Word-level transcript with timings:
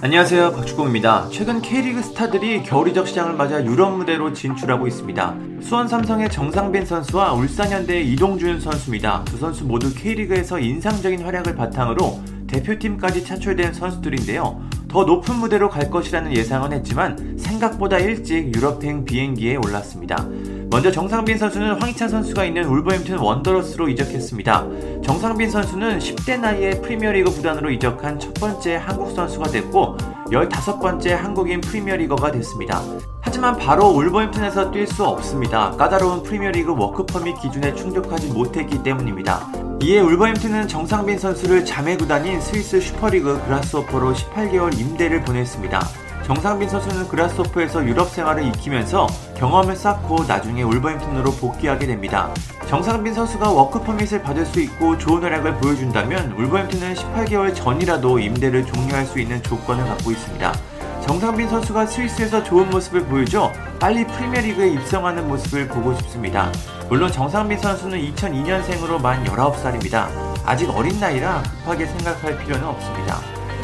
안녕하세요 0.00 0.52
박주공입니다. 0.52 1.28
최근 1.28 1.60
K리그 1.60 2.00
스타들이 2.02 2.62
겨울 2.62 2.86
이적 2.86 3.08
시장을 3.08 3.34
맞아 3.34 3.64
유럽 3.64 3.96
무대로 3.96 4.32
진출하고 4.32 4.86
있습니다. 4.86 5.36
수원 5.60 5.88
삼성의 5.88 6.30
정상빈 6.30 6.86
선수와 6.86 7.32
울산 7.32 7.70
현대의 7.70 8.12
이동준 8.12 8.60
선수입니다. 8.60 9.24
두 9.24 9.36
선수 9.36 9.64
모두 9.64 9.92
K리그에서 9.92 10.60
인상적인 10.60 11.22
활약을 11.22 11.56
바탕으로 11.56 12.20
대표팀까지 12.46 13.24
차출된 13.24 13.74
선수들인데요. 13.74 14.67
더 14.88 15.04
높은 15.04 15.36
무대로 15.36 15.68
갈 15.68 15.90
것이라는 15.90 16.34
예상은 16.34 16.72
했지만 16.72 17.36
생각보다 17.38 17.98
일찍 17.98 18.54
유럽행 18.54 19.04
비행기에 19.04 19.56
올랐습니다. 19.56 20.26
먼저 20.70 20.90
정상빈 20.90 21.38
선수는 21.38 21.80
황희찬 21.80 22.08
선수가 22.08 22.44
있는 22.44 22.64
울버햄튼 22.64 23.18
원더러스로 23.18 23.88
이적했습니다. 23.88 24.66
정상빈 25.02 25.50
선수는 25.50 25.98
10대 25.98 26.40
나이에 26.40 26.70
프리미어리그 26.82 27.30
구단으로 27.30 27.70
이적한 27.70 28.18
첫 28.18 28.34
번째 28.34 28.76
한국 28.76 29.10
선수가 29.14 29.48
됐고 29.48 29.96
15번째 30.30 31.10
한국인 31.10 31.60
프리미어리거가 31.60 32.32
됐습니다. 32.32 32.82
하지만 33.20 33.56
바로 33.56 33.86
울버햄튼에서 33.88 34.70
뛸 34.70 34.86
수 34.86 35.04
없습니다. 35.04 35.70
까다로운 35.72 36.22
프리미어리그 36.22 36.74
워크퍼밋 36.74 37.40
기준에 37.40 37.74
충족하지 37.74 38.28
못했기 38.28 38.82
때문입니다. 38.82 39.67
이에 39.80 40.00
울버햄튼은 40.00 40.66
정상빈 40.66 41.18
선수를 41.18 41.64
자매 41.64 41.96
구단인 41.96 42.40
스위스 42.40 42.80
슈퍼리그 42.80 43.40
그라스오퍼로 43.44 44.12
18개월 44.12 44.76
임대를 44.76 45.22
보냈습니다. 45.22 45.80
정상빈 46.26 46.68
선수는 46.68 47.06
그라스오퍼에서 47.06 47.86
유럽 47.86 48.10
생활을 48.10 48.44
익히면서 48.48 49.06
경험을 49.36 49.76
쌓고 49.76 50.24
나중에 50.24 50.62
울버햄튼으로 50.64 51.30
복귀하게 51.30 51.86
됩니다. 51.86 52.34
정상빈 52.66 53.14
선수가 53.14 53.50
워크퍼밋을 53.50 54.20
받을 54.22 54.44
수 54.44 54.60
있고 54.60 54.98
좋은 54.98 55.22
활약을 55.22 55.54
보여준다면 55.58 56.32
울버햄튼은 56.32 56.94
18개월 56.94 57.54
전이라도 57.54 58.18
임대를 58.18 58.66
종료할 58.66 59.06
수 59.06 59.20
있는 59.20 59.40
조건을 59.44 59.84
갖고 59.84 60.10
있습니다. 60.10 60.52
정상빈 61.08 61.48
선수가 61.48 61.86
스위스에서 61.86 62.42
좋은 62.42 62.68
모습을 62.68 63.06
보여줘 63.06 63.50
빨리 63.80 64.06
프리미어리그에 64.06 64.68
입성하는 64.74 65.26
모습을 65.26 65.66
보고 65.66 65.94
싶습니다. 65.94 66.52
물론 66.90 67.10
정상빈 67.10 67.56
선수는 67.56 67.98
2002년생으로 68.12 69.00
만 69.00 69.24
19살입니다. 69.24 70.06
아직 70.44 70.68
어린 70.68 71.00
나이라 71.00 71.42
급하게 71.44 71.86
생각할 71.86 72.38
필요는 72.38 72.62
없습니다. 72.62 73.20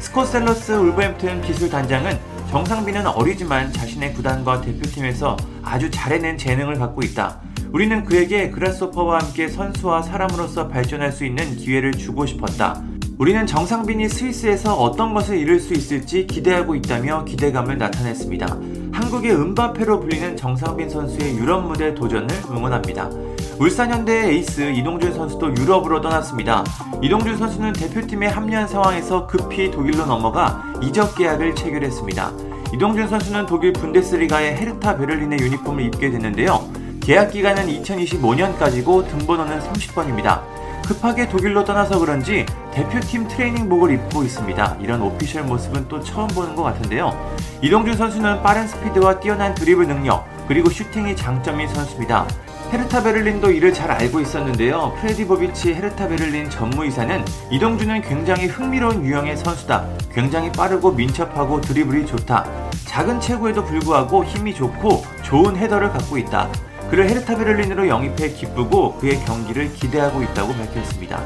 스코셀러스 0.00 0.72
울버햄튼 0.72 1.40
기술 1.42 1.70
단장은 1.70 2.18
정상빈은 2.50 3.06
어리지만 3.06 3.72
자신의 3.72 4.14
구단과 4.14 4.60
대표팀에서 4.60 5.36
아주 5.62 5.92
잘해낸 5.92 6.36
재능을 6.38 6.76
갖고 6.76 7.02
있다. 7.02 7.40
우리는 7.70 8.04
그에게 8.04 8.50
그라스오퍼와 8.50 9.20
함께 9.20 9.46
선수와 9.46 10.02
사람으로서 10.02 10.66
발전할 10.66 11.12
수 11.12 11.24
있는 11.24 11.54
기회를 11.54 11.92
주고 11.92 12.26
싶었다. 12.26 12.82
우리는 13.18 13.44
정상빈이 13.48 14.08
스위스에서 14.08 14.74
어떤 14.76 15.12
것을 15.12 15.38
이룰 15.38 15.58
수 15.58 15.72
있을지 15.74 16.24
기대하고 16.24 16.76
있다며 16.76 17.24
기대감을 17.24 17.76
나타냈습니다. 17.76 18.46
한국의 18.92 19.32
은바페로 19.32 19.98
불리는 19.98 20.36
정상빈 20.36 20.88
선수의 20.88 21.36
유럽 21.36 21.66
무대 21.66 21.92
도전을 21.94 22.28
응원합니다. 22.48 23.10
울산 23.58 23.90
현대의 23.90 24.36
에이스 24.36 24.70
이동준 24.70 25.14
선수도 25.14 25.52
유럽으로 25.56 26.00
떠났습니다. 26.00 26.62
이동준 27.02 27.36
선수는 27.36 27.72
대표팀에 27.72 28.28
합류한 28.28 28.68
상황에서 28.68 29.26
급히 29.26 29.68
독일로 29.68 30.06
넘어가 30.06 30.64
이적 30.80 31.16
계약을 31.16 31.56
체결했습니다. 31.56 32.30
이동준 32.72 33.08
선수는 33.08 33.46
독일 33.46 33.72
분데스리가의 33.72 34.54
헤르타 34.56 34.96
베를린의 34.96 35.40
유니폼을 35.40 35.84
입게 35.86 36.12
됐는데요. 36.12 36.64
계약 37.00 37.32
기간은 37.32 37.66
2025년까지고 37.66 39.08
등번호는 39.08 39.58
30번입니다. 39.58 40.57
급하게 40.88 41.28
독일로 41.28 41.64
떠나서 41.64 41.98
그런지 41.98 42.46
대표팀 42.72 43.28
트레이닝복을 43.28 43.92
입고 43.92 44.22
있습니다. 44.22 44.78
이런 44.80 45.02
official 45.02 45.42
모습은 45.42 45.86
또 45.86 46.00
처음 46.00 46.26
보는 46.28 46.56
것 46.56 46.62
같은데요. 46.62 47.12
이동준 47.60 47.94
선수는 47.94 48.42
빠른 48.42 48.66
스피드와 48.66 49.20
뛰어난 49.20 49.54
드리블 49.54 49.86
능력, 49.86 50.26
그리고 50.48 50.70
슈팅이 50.70 51.14
장점인 51.14 51.68
선수입니다. 51.68 52.26
헤르타 52.72 53.02
베를린도 53.02 53.50
이를 53.50 53.74
잘 53.74 53.90
알고 53.90 54.20
있었는데요. 54.20 54.94
프레디 55.00 55.26
보비치 55.26 55.74
헤르타 55.74 56.08
베를린 56.08 56.48
전무이사는 56.48 57.22
이동준은 57.50 58.00
굉장히 58.00 58.46
흥미로운 58.46 59.04
유형의 59.04 59.36
선수다. 59.36 59.84
굉장히 60.14 60.50
빠르고 60.50 60.92
민첩하고 60.92 61.60
드리블이 61.60 62.06
좋다. 62.06 62.46
작은 62.86 63.20
체구에도 63.20 63.62
불구하고 63.62 64.24
힘이 64.24 64.54
좋고 64.54 65.04
좋은 65.22 65.54
헤더를 65.54 65.90
갖고 65.90 66.16
있다. 66.16 66.48
그를 66.90 67.08
헤르타 67.08 67.36
베를린으로 67.36 67.88
영입해 67.88 68.30
기쁘고 68.30 68.96
그의 68.96 69.22
경기를 69.24 69.72
기대하고 69.74 70.22
있다고 70.22 70.54
밝혔습니다. 70.54 71.22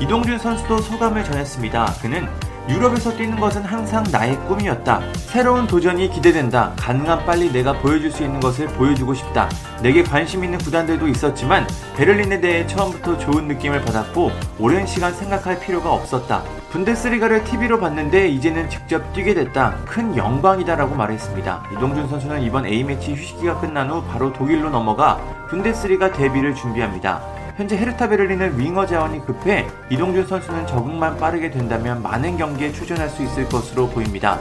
이동준 0.00 0.38
선수도 0.38 0.78
소감을 0.78 1.22
전했습니다. 1.24 1.96
그는 2.00 2.28
유럽에서 2.68 3.14
뛰는 3.16 3.40
것은 3.40 3.62
항상 3.64 4.04
나의 4.12 4.36
꿈이었다. 4.46 5.00
새로운 5.14 5.66
도전이 5.66 6.10
기대된다. 6.10 6.72
가능한 6.78 7.24
빨리 7.26 7.50
내가 7.50 7.72
보여줄 7.72 8.12
수 8.12 8.22
있는 8.22 8.38
것을 8.38 8.68
보여주고 8.68 9.14
싶다. 9.14 9.48
내게 9.82 10.02
관심 10.02 10.44
있는 10.44 10.58
구단들도 10.58 11.08
있었지만 11.08 11.66
베를린에 11.96 12.40
대해 12.40 12.66
처음부터 12.66 13.18
좋은 13.18 13.48
느낌을 13.48 13.84
받았고 13.84 14.30
오랜 14.60 14.86
시간 14.86 15.12
생각할 15.12 15.58
필요가 15.58 15.92
없었다. 15.92 16.44
분데스리가를 16.70 17.44
TV로 17.44 17.80
봤는데 17.80 18.28
이제는 18.28 18.70
직접 18.70 19.12
뛰게 19.12 19.34
됐다. 19.34 19.76
큰 19.84 20.16
영광이다라고 20.16 20.94
말했습니다. 20.94 21.64
이동준 21.72 22.08
선수는 22.08 22.42
이번 22.42 22.64
A매치 22.66 23.12
휴식기가 23.12 23.58
끝난 23.60 23.90
후 23.90 24.02
바로 24.04 24.32
독일로 24.32 24.70
넘어가 24.70 25.18
분데스리가 25.48 26.12
데뷔를 26.12 26.54
준비합니다. 26.54 27.41
현재 27.56 27.76
헤르타 27.76 28.08
베를린은 28.08 28.58
윙어 28.58 28.86
자원이 28.86 29.26
급해 29.26 29.66
이동준 29.90 30.26
선수는 30.26 30.66
적응만 30.66 31.18
빠르게 31.18 31.50
된다면 31.50 32.02
많은 32.02 32.38
경기에 32.38 32.72
출전할 32.72 33.10
수 33.10 33.22
있을 33.22 33.46
것으로 33.46 33.88
보입니다. 33.88 34.38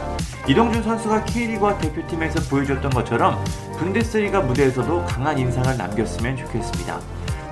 이동준 0.47 0.81
선수가 0.81 1.25
K리그와 1.25 1.77
대표팀에서 1.77 2.49
보여줬던 2.49 2.89
것처럼 2.91 3.43
분데스리가 3.77 4.41
무대에서도 4.41 5.05
강한 5.05 5.37
인상을 5.37 5.77
남겼으면 5.77 6.37
좋겠습니다. 6.37 6.99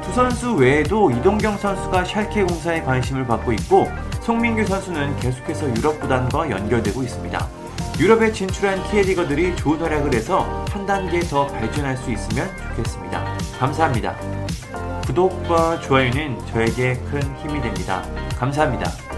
두 0.01 0.13
선수 0.13 0.55
외에도 0.55 1.11
이동경 1.11 1.57
선수가 1.57 2.05
샬케 2.05 2.43
공사에 2.43 2.81
관심을 2.81 3.27
받고 3.27 3.51
있고 3.53 3.89
송민규 4.21 4.65
선수는 4.65 5.17
계속해서 5.17 5.69
유럽 5.75 5.99
구단과 5.99 6.49
연결되고 6.49 7.03
있습니다. 7.03 7.58
유럽에 7.99 8.31
진출한 8.31 8.81
K리거들이 8.89 9.57
좋은 9.57 9.77
활약을 9.77 10.13
해서 10.13 10.63
한 10.69 10.85
단계 10.85 11.19
더 11.19 11.45
발전할 11.47 11.97
수 11.97 12.09
있으면 12.09 12.49
좋겠습니다. 12.69 13.37
감사합니다. 13.59 14.15
구독과 15.05 15.81
좋아요는 15.81 16.45
저에게 16.45 16.93
큰 17.11 17.21
힘이 17.39 17.61
됩니다. 17.61 18.05
감사합니다. 18.37 19.08